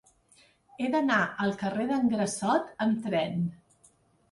[0.79, 3.49] He d'anar al carrer d'en Grassot amb tren.